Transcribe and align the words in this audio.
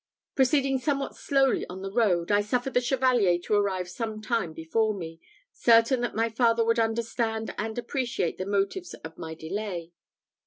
Proceeding 0.33 0.79
somewhat 0.79 1.15
slowly 1.15 1.63
on 1.67 1.83
the 1.83 1.91
road, 1.91 2.31
I 2.31 2.41
suffered 2.41 2.73
the 2.73 2.81
Chevalier 2.81 3.37
to 3.43 3.53
arrive 3.53 3.87
some 3.87 4.19
time 4.19 4.51
before 4.51 4.95
me, 4.95 5.21
certain 5.51 6.01
that 6.01 6.15
my 6.15 6.27
father 6.27 6.65
would 6.65 6.79
understand 6.79 7.53
and 7.55 7.77
appreciate 7.77 8.39
the 8.39 8.47
motives 8.47 8.95
of 8.95 9.19
my 9.19 9.35
delay. 9.35 9.91